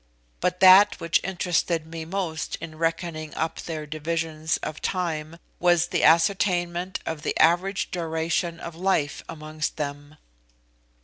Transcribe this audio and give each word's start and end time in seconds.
But 0.39 0.61
that 0.61 0.99
which 0.99 1.19
interested 1.23 1.85
me 1.85 2.05
most 2.05 2.55
in 2.55 2.79
reckoning 2.79 3.35
up 3.35 3.59
their 3.61 3.85
divisions 3.85 4.57
of 4.63 4.81
time 4.81 5.37
was 5.59 5.89
the 5.89 6.03
ascertainment 6.03 6.99
of 7.05 7.21
the 7.21 7.39
average 7.39 7.91
duration 7.91 8.59
of 8.59 8.75
life 8.75 9.23
amongst 9.29 9.77
them. 9.77 10.17